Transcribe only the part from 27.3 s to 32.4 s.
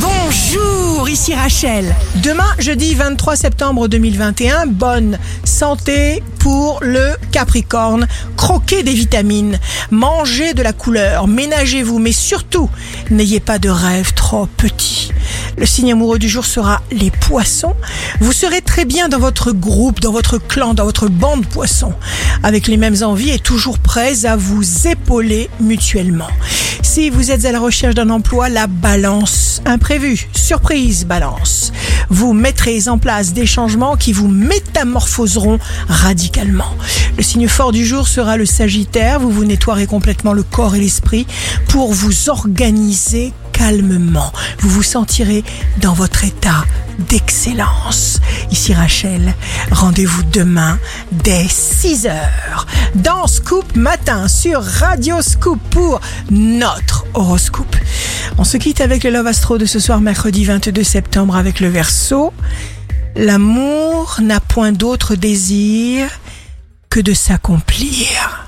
êtes à la recherche d'un emploi, la balance imprévue, surprise balance. Vous